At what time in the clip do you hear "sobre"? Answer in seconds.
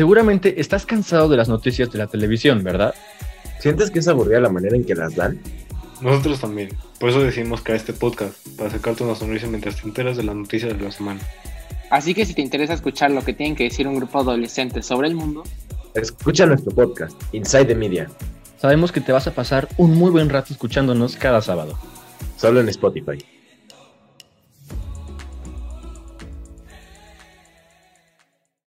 14.80-15.06